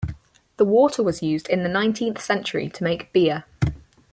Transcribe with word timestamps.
The 0.57 0.65
water 0.65 1.03
was 1.03 1.21
used 1.21 1.47
in 1.47 1.61
the 1.61 1.69
nineteenth 1.69 2.19
century 2.19 2.69
to 2.69 2.83
make 2.83 3.13
beer. 3.13 3.43